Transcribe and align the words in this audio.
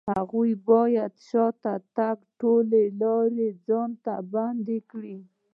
هغوی 0.13 0.51
بايد 0.67 1.11
د 1.15 1.19
شاته 1.27 1.73
تګ 1.97 2.17
ټولې 2.39 2.83
لارې 3.01 3.47
ځان 3.67 3.89
ته 4.05 4.13
بندې 4.33 4.77
کړي. 4.91 5.17